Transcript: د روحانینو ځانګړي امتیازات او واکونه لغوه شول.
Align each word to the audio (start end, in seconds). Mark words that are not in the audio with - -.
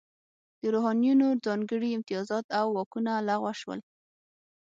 د 0.61 0.61
روحانینو 0.73 1.27
ځانګړي 1.45 1.89
امتیازات 1.93 2.45
او 2.59 2.67
واکونه 2.77 3.11
لغوه 3.27 3.53
شول. 3.61 3.79